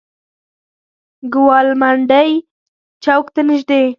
[1.33, 2.31] ګوالمنډۍ
[3.03, 3.83] چوک ته نزدې.